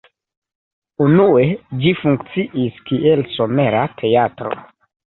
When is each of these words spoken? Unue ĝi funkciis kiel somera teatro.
Unue 1.09 1.43
ĝi 1.83 1.93
funkciis 2.01 2.83
kiel 2.89 3.25
somera 3.37 3.89
teatro. 4.03 4.61